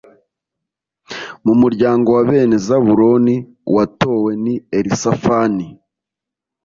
[1.45, 3.35] mu muryango wa bene zabuloni,
[3.69, 5.67] uwatowe ni elisafani